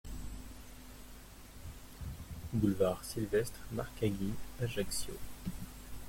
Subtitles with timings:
[2.53, 5.13] Boulevard Sylvestre Marcaggi, Ajaccio